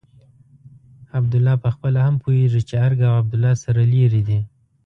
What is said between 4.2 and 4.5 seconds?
دي.